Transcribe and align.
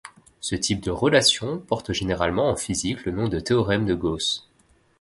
Ce 0.39 0.55
type 0.55 0.81
de 0.81 0.89
relation 0.89 1.59
porte 1.59 1.93
généralement 1.93 2.49
en 2.49 2.55
physique 2.55 3.05
le 3.05 3.11
nom 3.11 3.27
de 3.27 3.39
théorème 3.39 3.85
de 3.85 3.93
Gauss. 3.93 4.49